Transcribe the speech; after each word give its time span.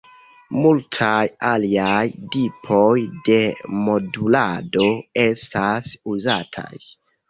Multaj 0.61 1.29
aliaj 1.49 1.99
tipoj 2.37 2.89
de 3.29 3.39
modulado 3.85 4.91
estas 5.31 5.97
uzataj. 6.19 6.71